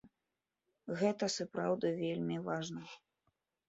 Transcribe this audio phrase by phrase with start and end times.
[1.03, 2.83] Гэта сапраўды вельмі важна.